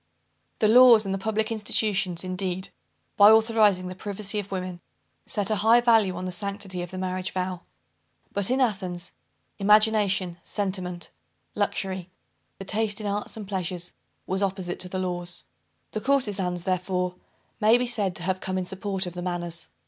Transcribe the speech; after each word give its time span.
The 0.57 0.67
laws 0.67 1.05
and 1.05 1.13
the 1.13 1.19
public 1.19 1.51
institutions, 1.51 2.23
indeed, 2.23 2.69
by 3.17 3.29
authorizing 3.29 3.85
the 3.87 3.93
privacy 3.93 4.39
of 4.39 4.51
women, 4.51 4.81
set 5.27 5.51
a 5.51 5.57
high 5.57 5.79
value 5.79 6.15
on 6.15 6.25
the 6.25 6.31
sanctity 6.31 6.81
of 6.81 6.89
the 6.89 6.97
marriage 6.97 7.29
vow. 7.29 7.61
But 8.31 8.49
in 8.49 8.59
Athens, 8.61 9.11
imagination, 9.59 10.39
sentiment, 10.43 11.11
luxury, 11.53 12.09
the 12.57 12.65
taste 12.65 12.99
in 12.99 13.05
arts 13.05 13.37
and 13.37 13.47
pleasures, 13.47 13.93
was 14.25 14.41
opposite 14.41 14.79
to 14.79 14.89
the 14.89 14.97
laws. 14.97 15.43
The 15.91 16.01
courtezans, 16.01 16.63
therefore 16.63 17.13
may 17.59 17.77
be 17.77 17.85
said 17.85 18.15
to 18.15 18.23
have 18.23 18.41
come 18.41 18.57
in 18.57 18.65
support 18.65 19.05
of 19.05 19.13
the 19.13 19.21
manners. 19.21 19.69